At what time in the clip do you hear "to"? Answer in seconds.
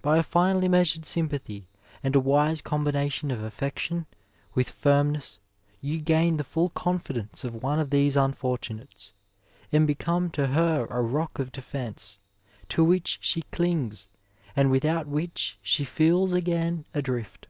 10.30-10.46, 12.70-12.82